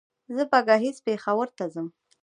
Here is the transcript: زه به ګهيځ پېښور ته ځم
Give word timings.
زه 0.35 0.43
به 0.51 0.59
ګهيځ 0.67 0.97
پېښور 1.05 1.47
ته 1.57 1.65
ځم 1.73 1.87